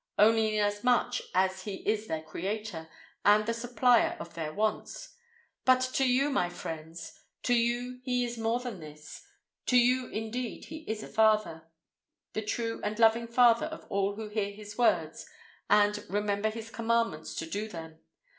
Only 0.17 0.57
inasmuch 0.57 1.17
as 1.35 1.61
He 1.65 1.75
is 1.87 2.07
their 2.07 2.23
Creator, 2.23 2.89
and 3.23 3.45
the 3.45 3.53
supplier 3.53 4.17
of 4.19 4.33
their 4.33 4.51
wants. 4.51 5.13
But 5.63 5.81
to 5.93 6.11
you, 6.11 6.31
my 6.31 6.49
friends—to 6.49 7.53
you 7.53 7.99
He 8.03 8.25
is 8.25 8.35
more 8.35 8.59
than 8.59 8.79
this: 8.79 9.23
to 9.67 9.77
you 9.77 10.07
indeed 10.07 10.65
He 10.65 10.77
is 10.89 11.03
a 11.03 11.07
Father—the 11.07 12.41
true 12.41 12.81
and 12.83 12.97
loving 12.97 13.27
Father 13.27 13.67
of 13.67 13.85
all 13.91 14.15
who 14.15 14.29
hear 14.29 14.49
His 14.49 14.75
words, 14.75 15.27
and 15.69 16.03
"remember 16.09 16.49
His 16.49 16.71
commandments 16.71 17.35
to 17.35 17.45
do 17.45 17.67
them." 17.67 17.99